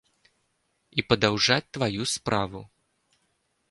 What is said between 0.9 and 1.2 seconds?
І